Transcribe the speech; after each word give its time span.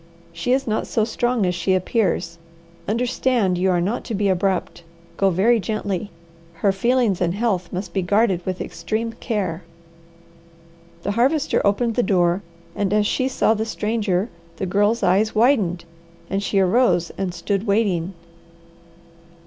She 0.33 0.51
is 0.51 0.65
not 0.65 0.87
so 0.87 1.03
strong 1.03 1.45
as 1.45 1.53
she 1.53 1.75
appears. 1.75 2.39
Understand 2.87 3.59
you 3.59 3.69
are 3.69 3.79
not 3.79 4.03
to 4.05 4.15
be 4.15 4.29
abrupt. 4.29 4.81
Go 5.15 5.29
very 5.29 5.59
gently! 5.59 6.09
Her 6.65 6.71
feelings 6.71 7.21
and 7.21 7.35
health 7.35 7.71
must 7.71 7.93
be 7.93 8.01
guarded 8.01 8.43
with 8.43 8.61
extreme 8.61 9.13
care." 9.19 9.61
The 11.03 11.11
Harvester 11.11 11.61
opened 11.63 11.93
the 11.93 12.01
door, 12.01 12.41
and 12.75 12.91
as 12.91 13.05
she 13.05 13.27
saw 13.27 13.53
the 13.53 13.63
stranger, 13.63 14.29
the 14.55 14.65
Girl's 14.65 15.03
eyes 15.03 15.35
widened, 15.35 15.85
and 16.31 16.41
she 16.41 16.57
arose 16.59 17.11
and 17.15 17.31
stood 17.31 17.67
waiting. 17.67 18.15